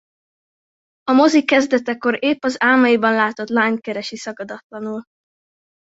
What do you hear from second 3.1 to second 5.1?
látott lányt keresi szakadatlanul.